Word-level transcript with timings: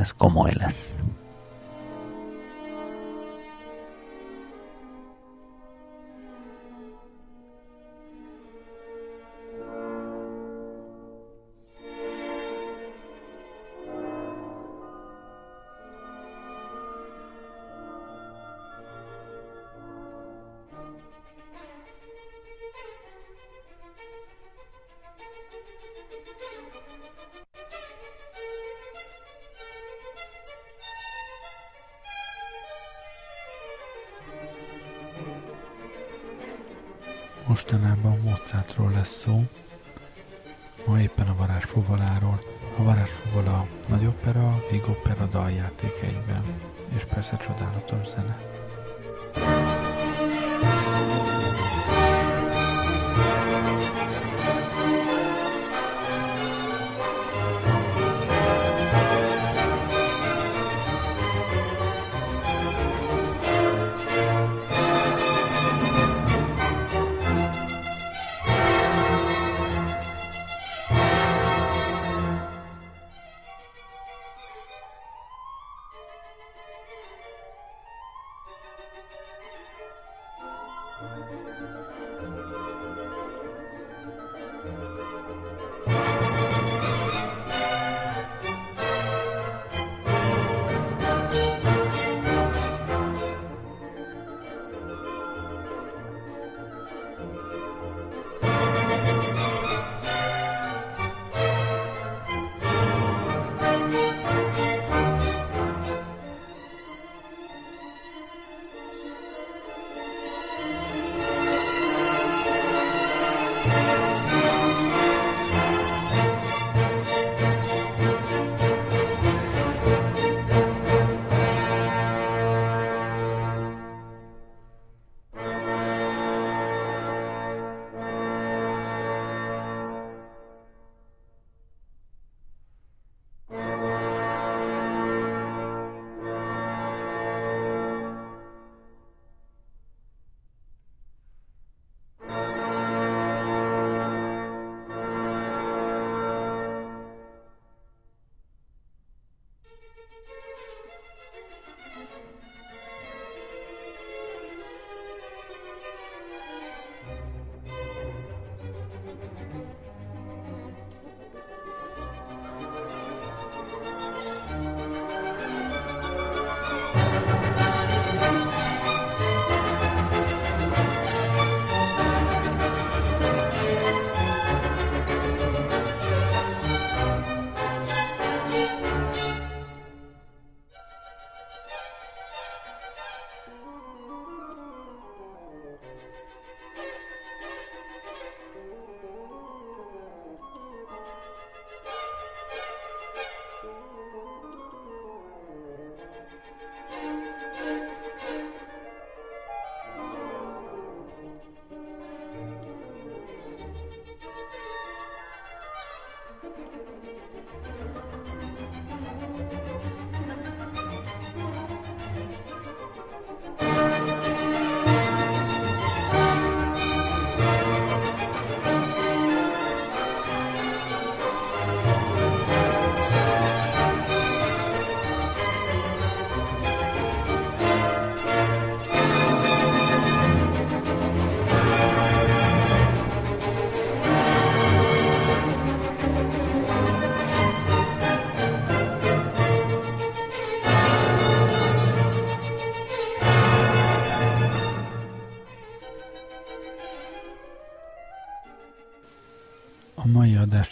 es 0.00 0.14
como 0.14 0.48
elas. 0.48 0.96
Lesz 39.06 39.18
szó, 39.18 39.42
ma 40.86 41.00
éppen 41.00 41.28
a 41.28 41.36
varázsfuvoláról. 41.36 42.38
A 42.78 42.82
varázsfuvola 42.82 43.66
nagy 43.88 44.06
opera, 44.06 44.62
víg 44.70 44.82
opera 44.88 45.26
daljátékeiben, 45.26 46.44
és 46.96 47.04
persze 47.04 47.36
csodálatos 47.36 48.08
zene. 48.08 48.55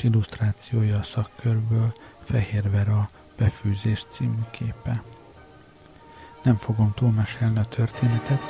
Illusztrációja 0.04 0.98
a 0.98 1.02
szakkörből 1.02 1.92
Fehér 2.22 2.70
Vera 2.70 3.08
befűzés 3.36 4.06
című 4.08 4.42
képe. 4.50 5.02
Nem 6.42 6.56
fogom 6.56 6.92
túlmesélni 6.94 7.58
a 7.58 7.64
történetet, 7.64 8.40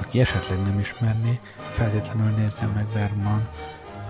aki 0.00 0.20
esetleg 0.20 0.62
nem 0.62 0.78
ismerné, 0.78 1.40
feltétlenül 1.72 2.30
nézze 2.30 2.66
meg 2.66 2.86
Bergman 2.86 3.48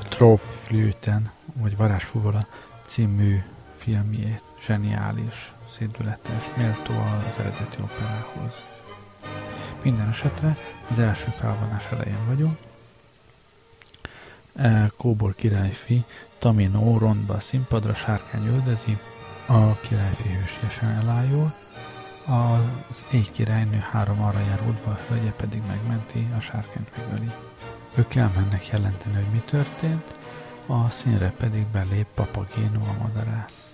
a 0.00 0.02
Tróflőten, 0.08 1.30
vagy 1.54 1.76
Varázsfúvola 1.76 2.46
című 2.86 3.42
filmjét. 3.76 4.42
Zseniális, 4.66 5.52
szédületes, 5.68 6.44
méltó 6.56 6.94
az 7.28 7.38
eredeti 7.38 7.82
operához. 7.82 8.62
Minden 9.82 10.08
esetre 10.08 10.56
az 10.90 10.98
első 10.98 11.30
felvonás 11.30 11.86
elején 11.86 12.26
vagyunk, 12.26 12.58
Kóbor 14.96 15.34
királyfi 15.34 16.04
Tamino 16.38 16.98
rondba 16.98 17.34
a 17.34 17.40
színpadra 17.40 17.94
sárkány 17.94 18.46
öldözi, 18.46 18.98
a 19.46 19.74
királyfi 19.80 20.28
hősiesen 20.28 20.88
elájul, 20.88 21.52
Az 22.26 23.04
égy 23.12 23.32
királynő 23.32 23.84
három 23.90 24.22
arra 24.22 24.38
jár 24.38 24.60
udvarhölgye 24.68 25.30
pedig 25.30 25.62
megmenti, 25.66 26.28
a 26.36 26.40
sárkányt 26.40 26.90
megöli. 26.96 27.30
Ők 27.94 28.14
elmennek 28.14 28.68
jelenteni, 28.68 29.14
hogy 29.14 29.32
mi 29.32 29.42
történt, 29.50 30.14
a 30.66 30.90
színre 30.90 31.30
pedig 31.30 31.66
belép 31.66 32.06
Papagéno 32.14 32.80
a 32.80 32.96
madarász. 33.02 33.71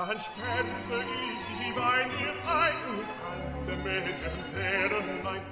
Dann 0.00 0.18
sperrte 0.18 1.04
ich 1.04 1.38
sie 1.46 1.72
bei 1.72 2.06
mir 2.06 2.32
ein 2.48 2.74
und 2.88 3.08
alle 3.28 3.76
Mädchen 3.84 4.38
wären 4.54 5.08
mein. 5.22 5.42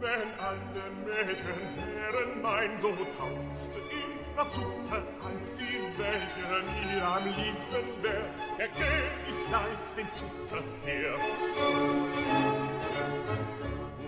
Wenn 0.00 0.28
alle 0.40 0.84
Mädchen 1.04 1.60
wären 1.76 2.40
mein, 2.40 2.78
so 2.78 2.88
tauschte 2.88 3.78
ich 3.90 4.36
nach 4.36 4.50
Zucker 4.52 5.02
an, 5.22 5.36
die 5.58 5.80
welche 5.98 6.44
mir 6.64 7.06
am 7.06 7.24
liebsten 7.26 8.02
wär, 8.02 8.24
ergäb 8.58 9.12
ich 9.30 9.48
gleich 9.48 9.82
den 9.96 10.08
Zucker 10.18 10.64
her. 10.84 11.14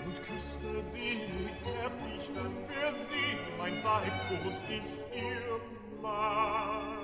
Und 0.06 0.16
küsste 0.28 0.82
sie 0.92 1.20
zärtlich 1.60 2.30
dann, 2.34 2.54
sie 3.08 3.30
mein 3.58 3.76
Weib 3.84 4.12
und 4.44 4.56
ich 4.68 5.22
ihr 5.22 5.60
Mann. 6.02 6.98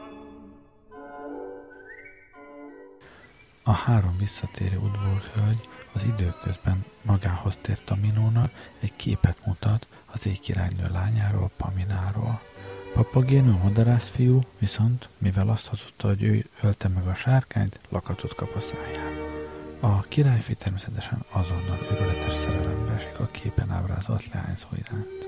A 3.69 3.73
három 3.73 4.17
visszatérő 4.19 4.79
udvarhölgy 4.79 5.69
az 5.93 6.05
időközben 6.05 6.85
magához 7.03 7.57
tért 7.61 7.91
a 7.91 7.95
Minóna, 7.95 8.51
egy 8.81 8.97
képet 8.97 9.47
mutat 9.47 9.87
az 10.13 10.27
égkirálynő 10.27 10.87
lányáról, 10.93 11.51
Pamináról. 11.57 12.41
Papagénő 12.97 13.51
madarász 13.51 14.09
fiú 14.09 14.41
viszont, 14.59 15.09
mivel 15.19 15.49
azt 15.49 15.67
hazudta, 15.67 16.07
hogy 16.07 16.23
ő 16.23 16.47
ölte 16.63 16.89
meg 16.89 17.07
a 17.07 17.15
sárkányt, 17.15 17.81
lakatot 17.89 18.35
kap 18.35 18.55
a 18.55 18.61
száján. 18.61 19.13
A 19.81 20.01
királyfi 20.01 20.55
természetesen 20.55 21.25
azonnal 21.31 21.79
őrületes 21.93 22.33
szerelembe 22.33 22.93
esik 22.93 23.21
a 23.21 23.27
képen 23.27 23.71
ábrázolt 23.71 24.33
leányzó 24.33 24.67
iránt. 24.73 25.26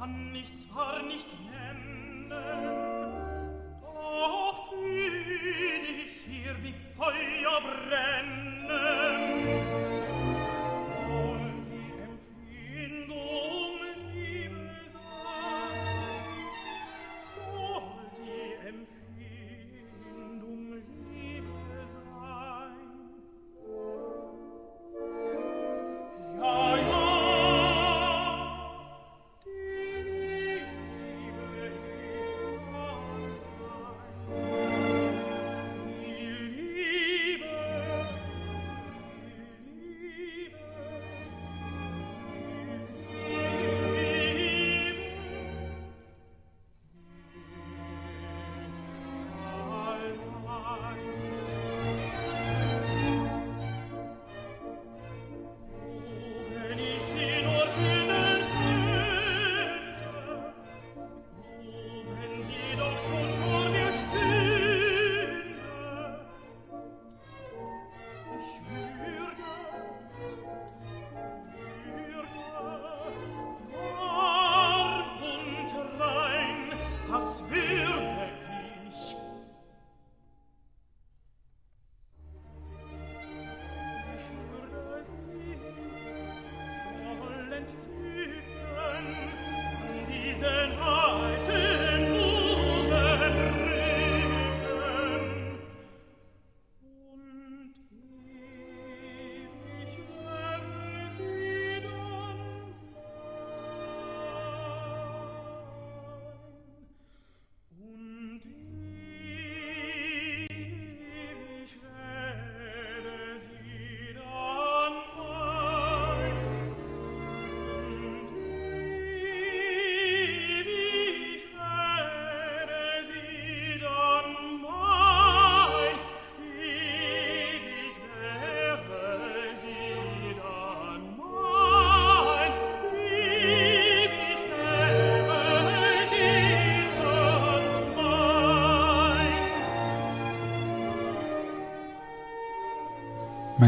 kann 0.00 0.32
nichts 0.32 0.66
wahr 0.74 1.02
nicht 1.02 1.28
nennen. 1.50 2.69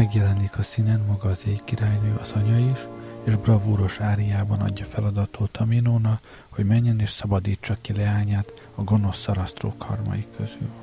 Megjelenik 0.03 0.57
a 0.57 0.63
színen 0.63 0.99
maga 1.07 1.29
az 1.29 1.43
ég 1.47 1.63
királynő, 1.63 2.15
az 2.21 2.31
anya 2.31 2.57
is, 2.71 2.79
és 3.23 3.35
bravúros 3.35 3.99
áriában 3.99 4.59
adja 4.59 4.85
feladatot 4.85 5.51
Taminóna, 5.51 6.19
hogy 6.49 6.65
menjen 6.65 6.99
és 6.99 7.09
szabadítsa 7.09 7.77
ki 7.81 7.93
leányát 7.93 8.69
a 8.75 8.83
gonosz 8.83 9.19
szarasztrók 9.19 9.81
harmai 9.81 10.25
közül. 10.37 10.82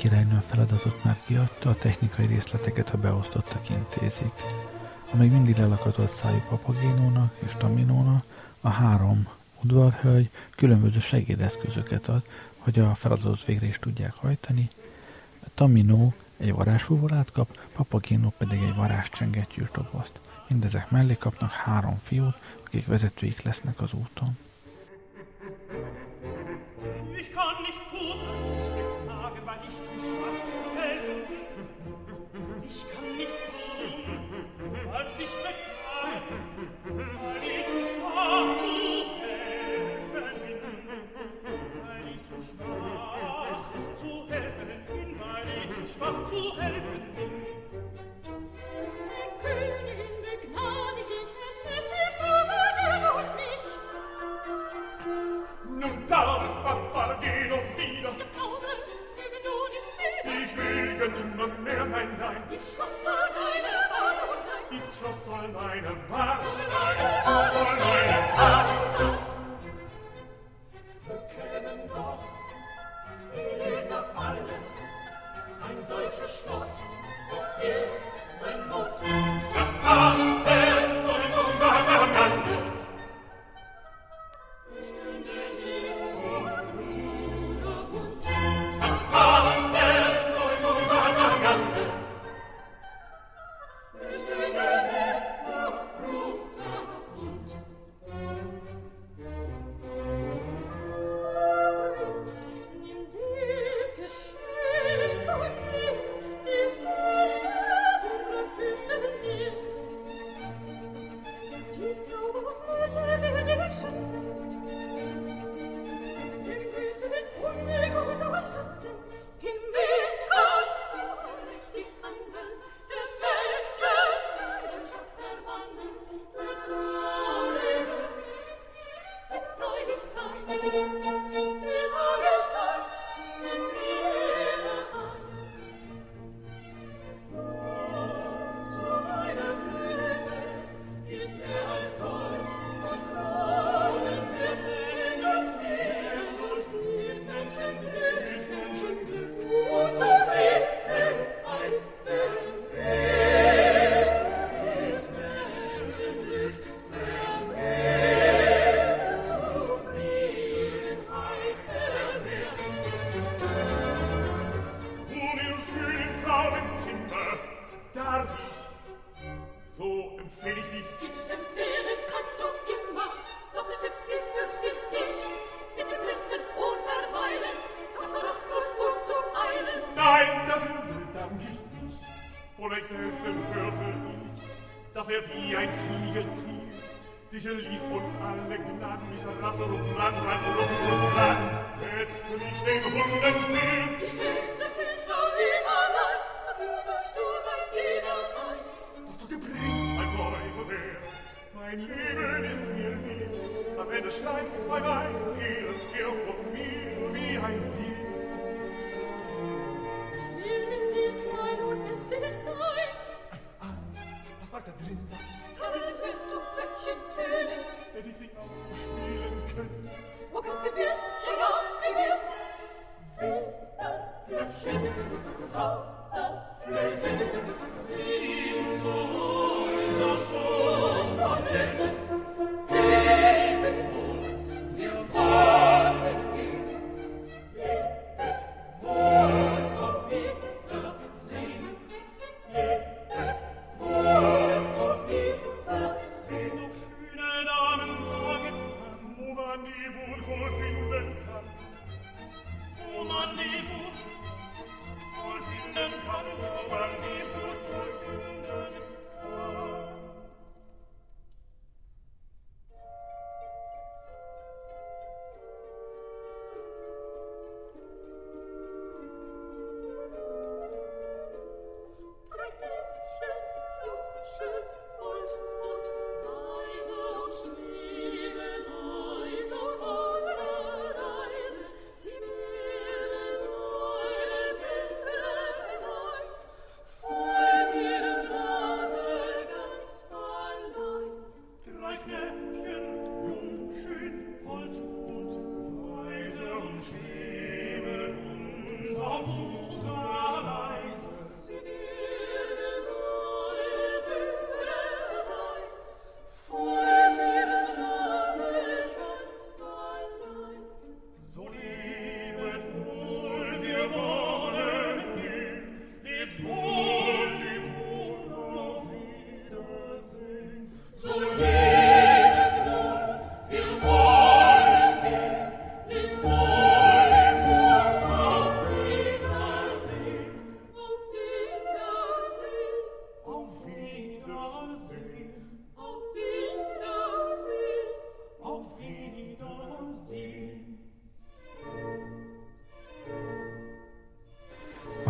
Az 0.00 0.06
égkirálynő 0.06 0.36
a 0.36 0.40
feladatot 0.40 1.04
már 1.04 1.20
kiadta, 1.26 1.70
a 1.70 1.74
technikai 1.74 2.26
részleteket 2.26 2.90
a 2.90 2.98
beosztottak 2.98 3.68
intézik. 3.68 4.32
A 5.12 5.16
még 5.16 5.30
mindig 5.30 5.56
lelakatott 5.56 6.08
szájú 6.08 6.42
papagénónak 6.48 7.34
és 7.38 7.54
taminónak 7.58 8.24
a 8.60 8.68
három 8.68 9.28
udvarhölgy 9.62 10.30
különböző 10.56 10.98
segédeszközöket 10.98 12.08
ad, 12.08 12.22
hogy 12.58 12.78
a 12.78 12.94
feladatot 12.94 13.44
végre 13.44 13.66
is 13.66 13.78
tudják 13.78 14.14
hajtani. 14.14 14.68
A 15.44 15.46
Taminó 15.54 16.14
egy 16.36 16.52
varázsfúvolát 16.52 17.32
kap, 17.32 17.58
Papagénó 17.72 18.32
pedig 18.38 18.62
egy 18.62 18.74
varázscsengettyűs 18.74 19.70
dobozt. 19.70 20.20
Mindezek 20.48 20.90
mellé 20.90 21.16
kapnak 21.18 21.50
három 21.50 21.98
fiút, 22.02 22.36
akik 22.64 22.86
vezetőik 22.86 23.42
lesznek 23.42 23.80
az 23.80 23.92
úton. 23.92 24.36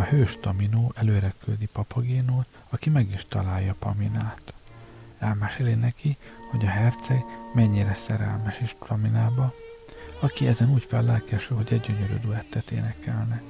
A 0.00 0.04
hős 0.04 0.38
Taminó 0.40 0.92
előre 0.96 1.34
küldi 1.44 1.66
Papagénót, 1.66 2.46
aki 2.68 2.90
meg 2.90 3.10
is 3.14 3.26
találja 3.28 3.74
Paminát. 3.78 4.52
Elmeséli 5.18 5.74
neki, 5.74 6.16
hogy 6.50 6.64
a 6.64 6.68
herceg 6.68 7.24
mennyire 7.54 7.94
szerelmes 7.94 8.60
is 8.60 8.76
Paminába, 8.86 9.54
aki 10.20 10.46
ezen 10.46 10.70
úgy 10.70 10.84
fellelkesül, 10.84 11.56
hogy 11.56 11.72
egy 11.72 11.80
gyönyörű 11.80 12.16
duettet 12.16 12.70
énekelnek. 12.70 13.42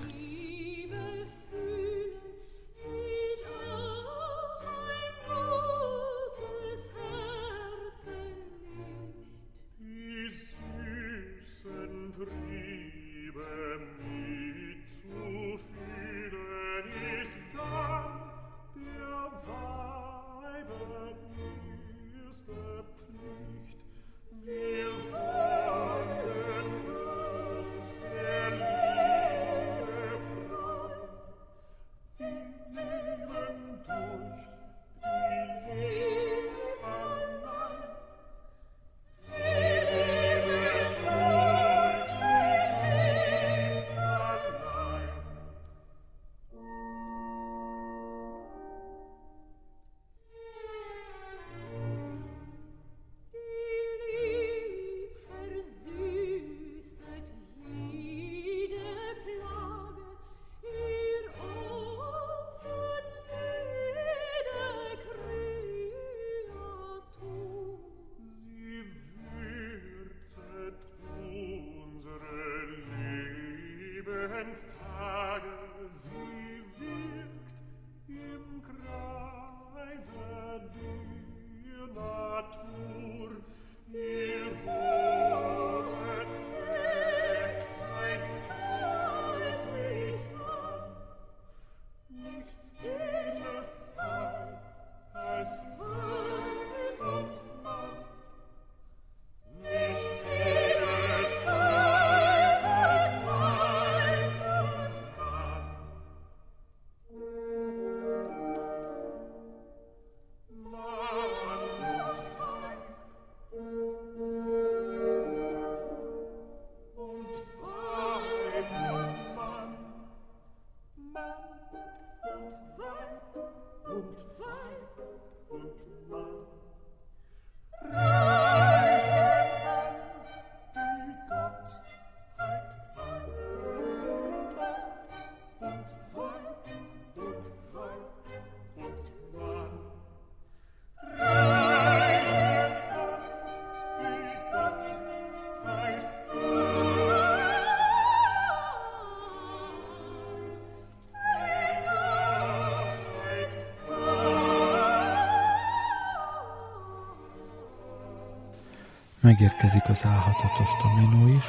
Megérkezik 159.31 159.89
az 159.89 160.05
álhatatos 160.05 160.69
Tomino 160.83 161.37
is, 161.37 161.45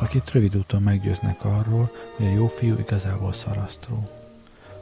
akit 0.00 0.30
rövid 0.30 0.56
úton 0.56 0.82
meggyőznek 0.82 1.44
arról, 1.44 1.90
hogy 2.16 2.26
a 2.26 2.30
jó 2.30 2.46
fiú 2.46 2.78
igazából 2.78 3.32
Szarasztró. 3.32 4.10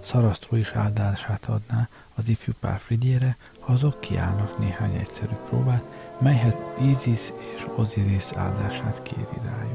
Szarasztró 0.00 0.56
is 0.56 0.72
áldását 0.72 1.46
adná 1.46 1.88
az 2.14 2.28
ifjú 2.28 2.52
pár 2.60 2.78
Frigyére, 2.78 3.36
ha 3.60 3.72
azok 3.72 4.00
kiállnak 4.00 4.58
néhány 4.58 4.94
egyszerű 4.94 5.34
próbát, 5.48 5.84
melyhet 6.20 6.56
Isis 6.80 7.32
és 7.54 7.66
Osiris 7.76 8.32
áldását 8.34 9.02
kéri 9.02 9.38
rájuk. 9.44 9.67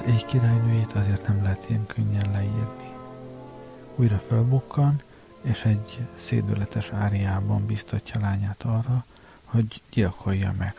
Az 0.00 0.06
éj 0.06 0.22
királynőjét 0.26 0.92
azért 0.92 1.28
nem 1.28 1.42
lehet 1.42 1.64
ilyen 1.68 1.86
könnyen 1.86 2.30
leírni. 2.32 2.92
Újra 3.96 4.18
fölbukkan, 4.18 5.02
és 5.42 5.64
egy 5.64 5.98
szédületes 6.14 6.90
áriában 6.90 7.66
biztatja 7.66 8.20
lányát 8.20 8.62
arra, 8.62 9.04
hogy 9.44 9.82
gyilkolja 9.90 10.52
meg 10.58 10.78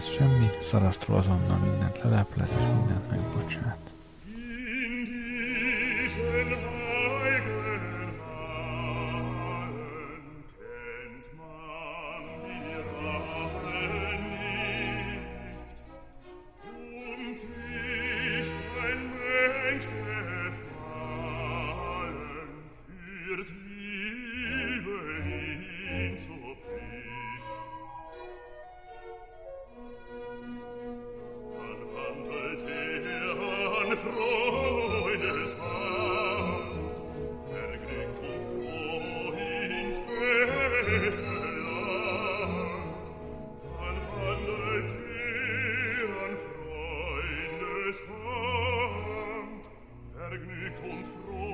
Szarasztrót. 0.00 0.56
Szarasztról 0.60 1.16
azonnal 1.16 1.58
mindent 1.58 2.02
leleplez, 2.02 2.54
és 2.58 2.64
mindent 2.64 3.10
megbocsát. 3.10 3.83
vergnügt 50.34 50.78
und 50.82 51.04
froh. 51.06 51.53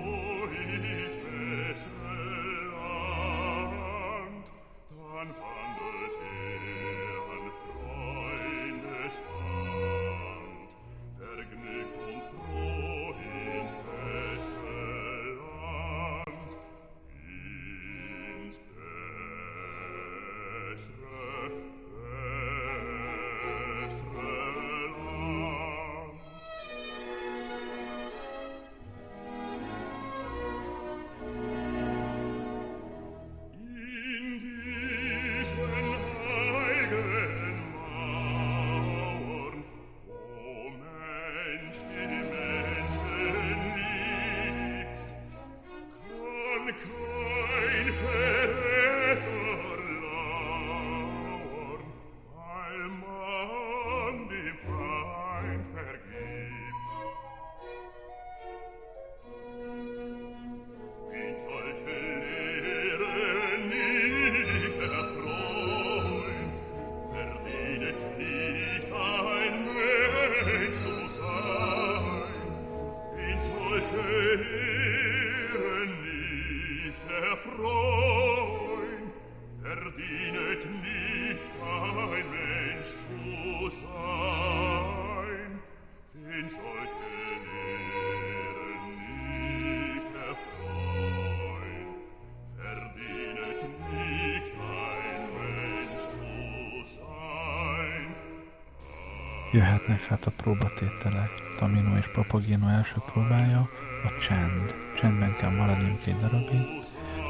Jöhetnek 99.60 100.04
hát 100.04 100.26
a 100.26 100.30
próbatételek. 100.30 101.30
Tamino 101.56 101.96
és 101.96 102.10
Papagino 102.14 102.68
első 102.68 102.96
próbája 103.12 103.68
a 104.04 104.20
csend. 104.20 104.74
Csendben 104.96 105.36
kell 105.36 105.50
maradni 105.50 105.96
két 106.04 106.20
darabig, 106.20 106.66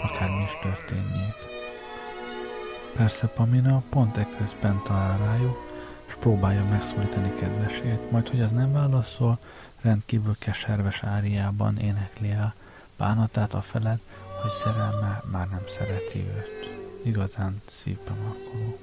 akármi 0.02 0.42
is 0.42 0.58
történjék. 0.62 1.34
Persze 2.96 3.26
Pamina 3.26 3.82
pont 3.88 4.16
ekközben 4.16 4.82
talál 4.84 5.18
rájuk, 5.18 5.56
és 6.06 6.14
próbálja 6.20 6.64
megszólítani 6.64 7.32
kedvesét, 7.34 8.10
majd 8.10 8.28
hogy 8.28 8.40
az 8.40 8.50
nem 8.50 8.72
válaszol, 8.72 9.38
rendkívül 9.80 10.34
keserves 10.38 11.02
áriában 11.02 11.78
énekli 11.78 12.30
el 12.30 12.54
bánatát 12.96 13.54
a 13.54 13.60
felett, 13.60 14.02
hogy 14.42 14.50
szerelme 14.50 15.22
már 15.30 15.48
nem 15.48 15.64
szereti 15.66 16.18
őt. 16.18 16.78
Igazán 17.04 17.62
szívbe 17.70 18.10
markoló. 18.24 18.78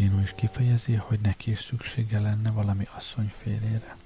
Papagino 0.00 0.22
is 0.22 0.32
kifejezi, 0.34 0.94
hogy 0.94 1.20
neki 1.20 1.50
is 1.50 1.60
szüksége 1.60 2.20
lenne 2.20 2.50
valami 2.50 2.86
asszonyfélére. 2.96 3.96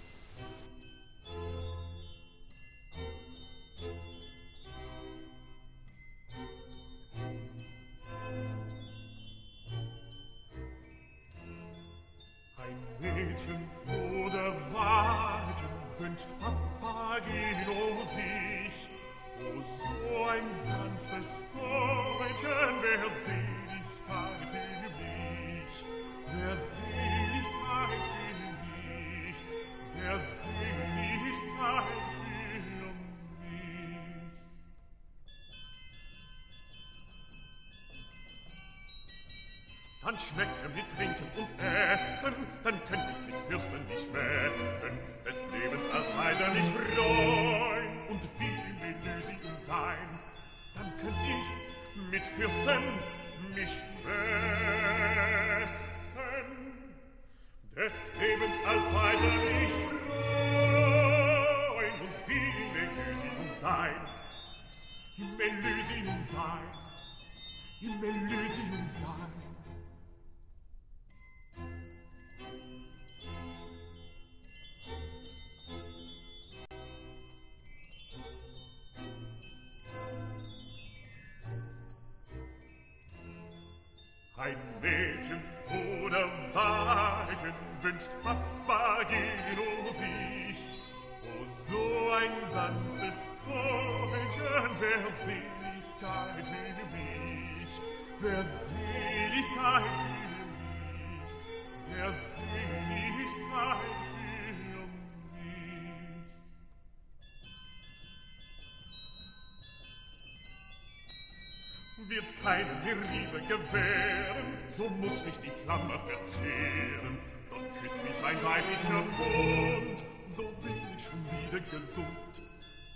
Wird 112.06 112.24
keine 112.42 112.68
Liebe 112.84 113.40
gewähren, 113.48 114.58
so 114.68 114.88
muss 114.90 115.24
mich 115.24 115.38
die 115.38 115.50
Flamme 115.64 115.98
verzehren. 116.06 117.18
Doch 117.50 117.80
küsst 117.80 117.96
mich 118.04 118.24
ein 118.24 118.36
weiblicher 118.44 119.02
Mund, 119.18 120.04
so 120.36 120.42
bin 120.62 120.76
ich 120.96 121.02
schon 121.02 121.24
wieder 121.24 121.60
gesund. 121.70 122.42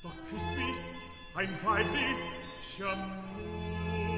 Doch 0.03 0.15
küsst 0.31 0.47
mich 0.57 1.37
ein 1.37 1.59
weiblicher 1.65 2.97
Mund. 2.97 4.18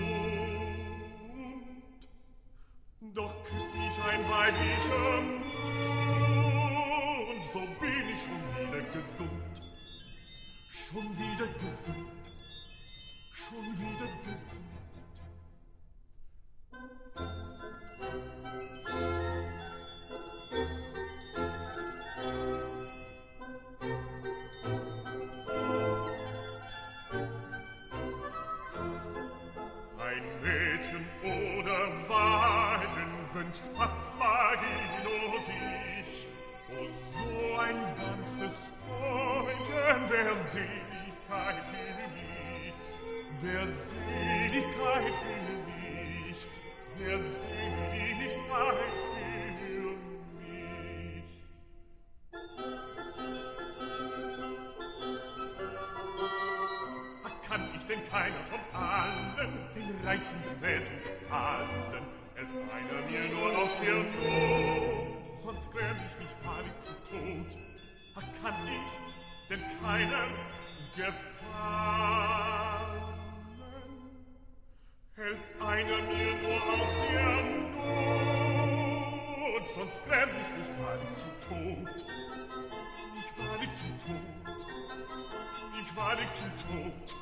Gesund. 9.21 9.63
Schon 10.71 11.19
wieder 11.19 11.47
gesund. 11.63 12.09
Schon 13.33 13.79
wieder 13.79 14.09
gesund. 14.25 14.71
Wer 43.43 43.67
Seligkeit 43.67 45.15
für 45.23 45.57
mich, 45.67 46.47
wer 46.99 47.19
Seligkeit 47.19 48.93
für 49.61 49.91
mich. 50.39 51.25
Ach, 57.25 57.49
kann 57.49 57.63
ich 57.75 57.85
denn 57.87 58.03
keiner 58.11 58.43
von 58.51 58.61
allen 58.79 59.53
den 59.75 60.07
reizenden 60.07 60.61
Mädchen 60.61 60.99
gefallen? 61.03 62.05
Einer 62.41 63.01
mir 63.11 63.25
nur 63.35 63.51
aus 63.59 63.71
der 63.83 63.97
Not, 63.97 65.41
sonst 65.41 65.71
gräm 65.73 65.97
ich 66.07 66.15
mich 66.19 66.33
wahrlich 66.43 66.77
zu 66.81 66.93
Tod. 67.11 67.51
Ach, 68.17 68.29
kann 68.43 68.55
ich 68.67 69.49
denn 69.49 69.63
keinem 69.83 70.31
gefallen? 70.97 72.40
Sonst 79.75 80.05
gräm 80.07 80.29
ich 80.41 80.51
mich 80.59 80.71
wahrlich 80.83 81.15
zu 81.17 81.29
Tod. 81.47 81.89
Ich 83.21 83.31
wahrlich 83.39 83.75
zu 83.77 83.87
Tod. 84.05 84.59
Ich 85.81 85.97
wahrlich 85.97 86.33
zu 86.35 86.45
Tod. 86.67 87.17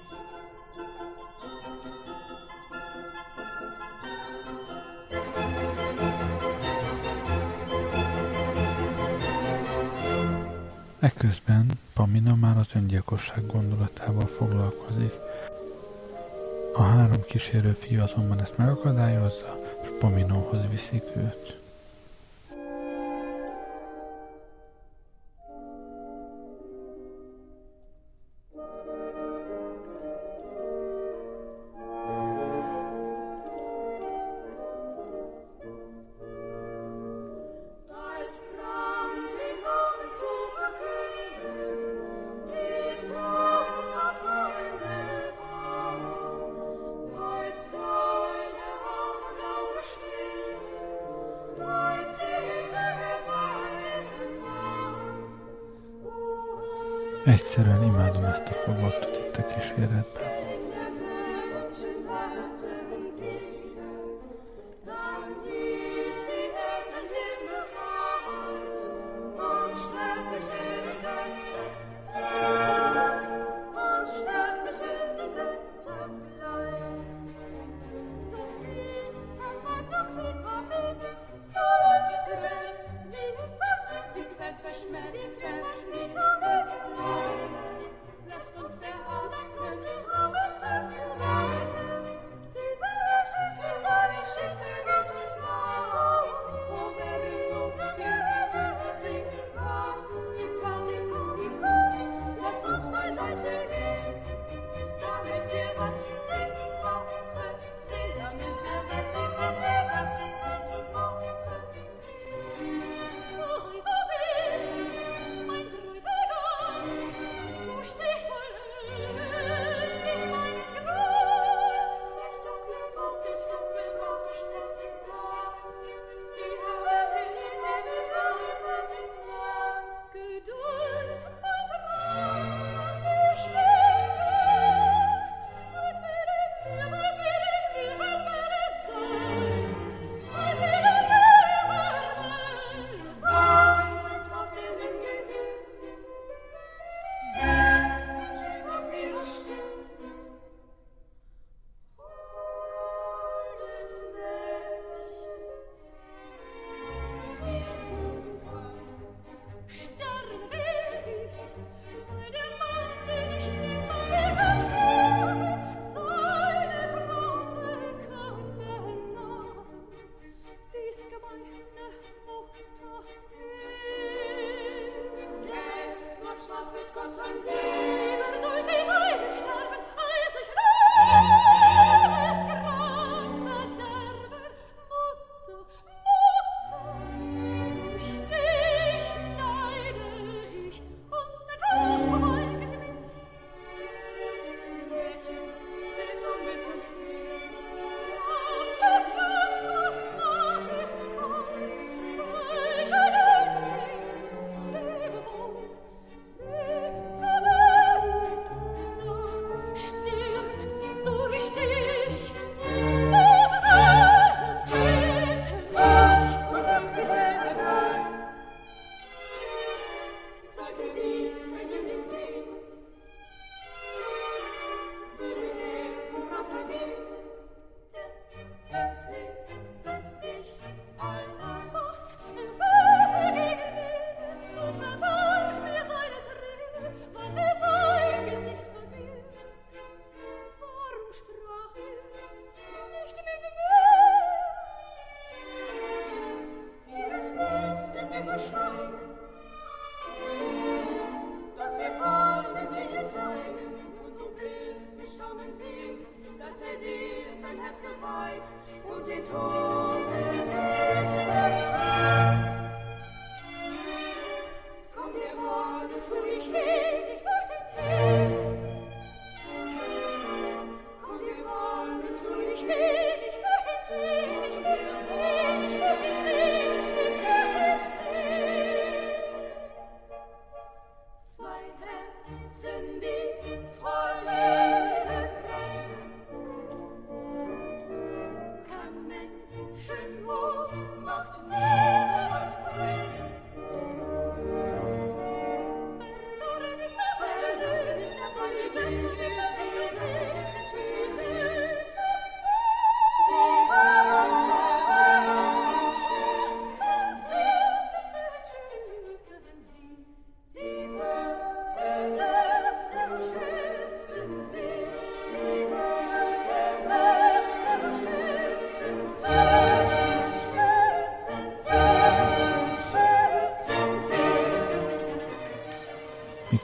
Eközben 11.01 11.79
Pamina 11.95 12.35
már 12.35 12.57
az 12.57 12.75
öngyilkosság 12.75 13.47
gondolatával 13.47 14.27
foglalkozik. 14.27 15.28
A 16.79 16.83
három 16.83 17.23
kísérő 17.27 17.73
fiú 17.73 18.01
azonban 18.03 18.41
ezt 18.41 18.59
megakadályozza, 18.59 19.59
és 19.83 19.89
Paminóhoz 19.99 20.69
viszik 20.71 21.03
őt. 21.17 21.68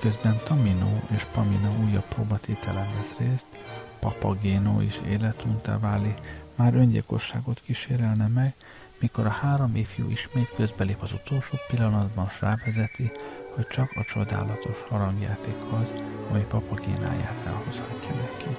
Miközben 0.04 0.40
Tamino 0.44 1.00
és 1.14 1.24
Pamina 1.32 1.70
újabb 1.84 2.04
próbatételen 2.04 2.88
vesz 2.96 3.16
részt, 3.18 3.46
Papagéno 3.98 4.80
is 4.80 5.00
életuntá 5.08 5.78
váli, 5.78 6.14
már 6.54 6.74
öngyilkosságot 6.74 7.60
kísérelne 7.60 8.26
meg, 8.26 8.54
mikor 8.98 9.26
a 9.26 9.30
három 9.30 9.76
ifjú 9.76 10.10
ismét 10.10 10.52
közbelép 10.56 11.02
az 11.02 11.12
utolsó 11.12 11.56
pillanatban, 11.68 12.28
s 12.28 12.40
rávezeti, 12.40 13.10
hogy 13.54 13.66
csak 13.66 13.90
a 13.94 14.04
csodálatos 14.04 14.82
harangjátékhoz, 14.88 15.94
ami 16.30 16.44
papagénáját 16.48 17.46
elhozhatja 17.46 18.14
neki. 18.14 18.56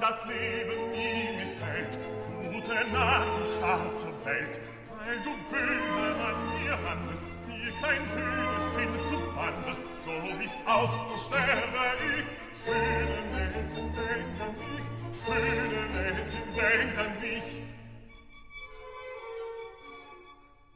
Das 0.00 0.24
Leben 0.26 0.90
nie 0.90 1.38
missfällt. 1.38 1.98
Gute 2.50 2.74
Nacht, 2.92 3.26
du 3.38 3.44
schwarze 3.44 4.08
Welt, 4.24 4.60
weil 4.96 5.18
du 5.24 5.32
böse 5.50 6.08
an 6.28 6.38
mir 6.62 6.76
handelst, 6.88 7.26
mir 7.46 7.72
kein 7.82 8.02
schönes 8.06 8.66
Kind 8.76 9.06
zu 9.08 9.18
bandest, 9.34 9.84
so 10.04 10.10
nichts 10.36 10.66
aus, 10.66 10.90
so 11.08 11.16
sterbe 11.16 11.84
ich. 12.16 12.26
Schöne 12.64 13.20
Mädchen, 13.32 13.86
denk 13.94 14.40
an 14.40 14.52
mich, 14.58 14.86
schöne 15.24 15.82
Mädchen, 15.94 16.46
denk 16.54 16.98
an 16.98 17.12
mich. 17.20 17.48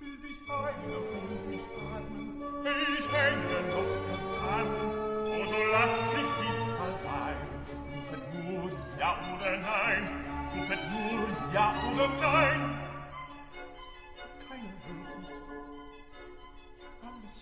Ich 0.00 1.11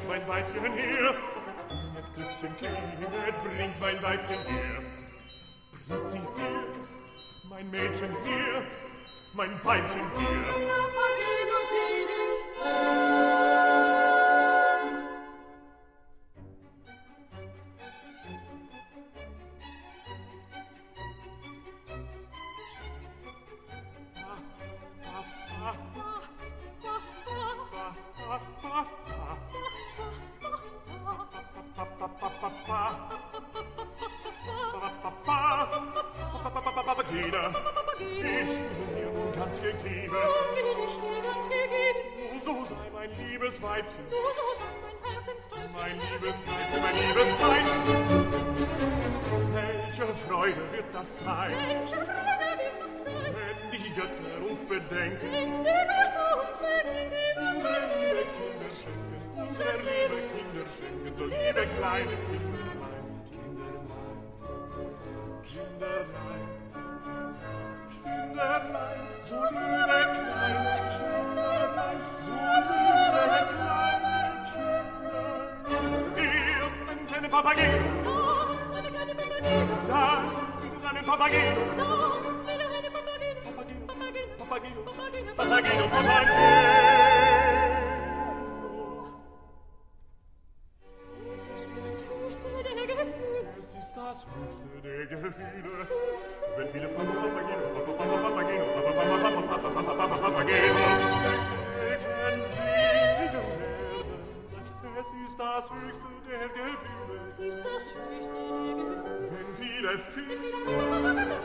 bringt 0.00 0.08
mein 0.08 0.28
Weibchen 0.28 0.72
her. 0.72 1.14
Klinget, 1.68 2.14
Glöckchen, 2.14 2.56
klinget, 2.56 3.44
bringt 3.44 3.80
mein 3.80 4.02
Weibchen 4.02 4.38
her. 4.38 4.82
Bringt 5.88 6.08
sie 6.08 6.18
her, 6.18 6.64
mein 7.50 7.70
Mädchen 7.70 8.10
her, 8.24 8.62
mein 9.36 9.64
Weibchen 9.64 10.10
her. 10.18 10.44
Lappagenos, 10.68 11.70
Elis, 11.90 13.19
Wenn 108.20 109.58
wieder 109.58 109.98
finden, 110.12 111.40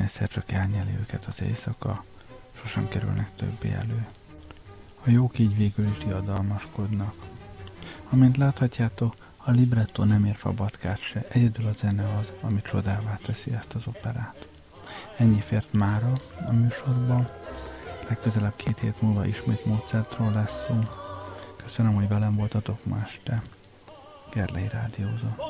egyszer 0.00 0.28
csak 0.28 0.50
elnyeli 0.50 0.96
őket 1.00 1.24
az 1.24 1.42
éjszaka, 1.42 2.04
sosem 2.52 2.88
kerülnek 2.88 3.30
többé 3.36 3.70
elő. 3.72 4.06
A 5.04 5.10
jók 5.10 5.38
így 5.38 5.56
végül 5.56 5.88
is 5.88 5.98
diadalmaskodnak. 5.98 7.14
Amint 8.10 8.36
láthatjátok, 8.36 9.14
a 9.36 9.50
libretto 9.50 10.04
nem 10.04 10.24
ér 10.24 10.36
fabatkát 10.36 10.98
se, 10.98 11.20
egyedül 11.28 11.66
a 11.66 11.72
zene 11.72 12.16
az, 12.20 12.32
ami 12.40 12.60
csodává 12.62 13.18
teszi 13.22 13.52
ezt 13.52 13.74
az 13.74 13.86
operát. 13.86 14.48
Ennyi 15.16 15.40
fért 15.40 15.72
mára 15.72 16.12
a 16.46 16.52
műsorban, 16.52 17.28
legközelebb 18.08 18.56
két 18.56 18.78
hét 18.78 19.02
múlva 19.02 19.26
ismét 19.26 19.64
Mozartról 19.64 20.32
lesz 20.32 20.64
szó. 20.66 20.78
Köszönöm, 21.62 21.94
hogy 21.94 22.08
velem 22.08 22.36
voltatok 22.36 22.84
ma 22.84 22.98
este. 23.02 23.42
Gerlei 24.32 24.68
Rádiózó. 24.68 25.49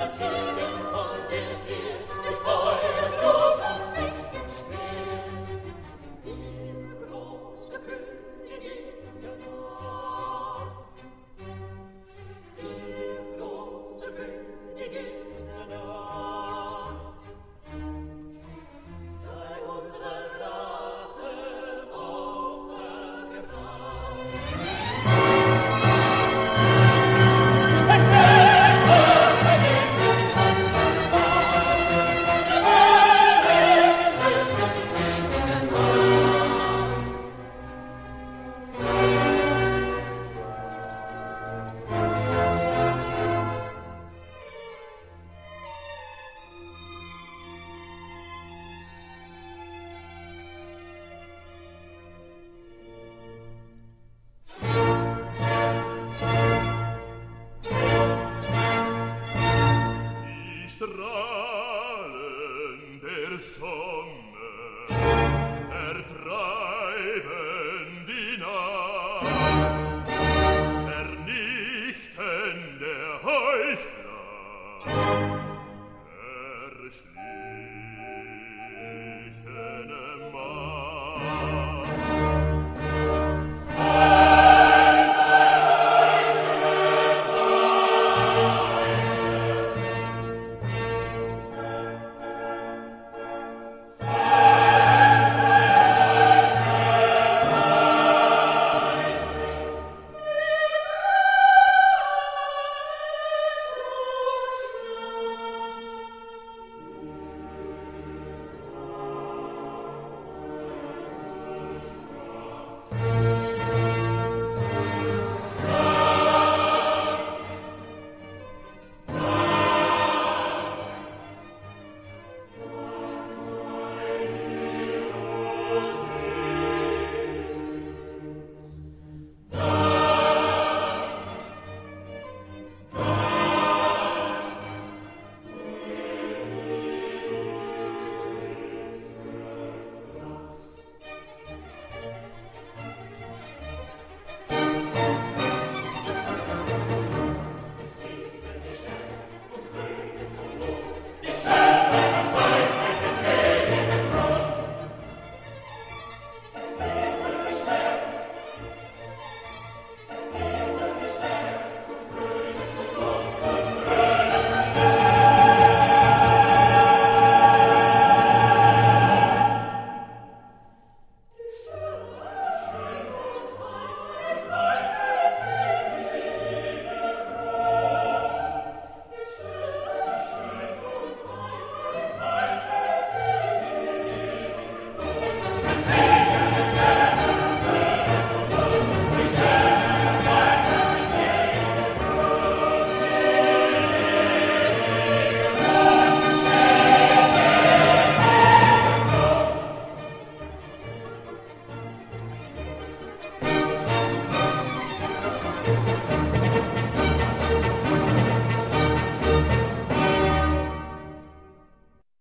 eternal. 0.00 0.49